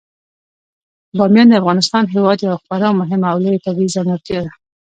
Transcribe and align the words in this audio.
بامیان 1.17 1.47
د 1.49 1.53
افغانستان 1.61 2.03
هیواد 2.13 2.37
یوه 2.45 2.57
خورا 2.63 2.89
مهمه 2.99 3.27
او 3.31 3.37
لویه 3.43 3.63
طبیعي 3.65 3.93
ځانګړتیا 3.95 4.39
ده. 4.45 4.51